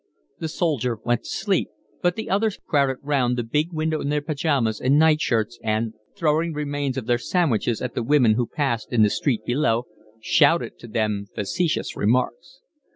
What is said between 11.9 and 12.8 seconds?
remarks.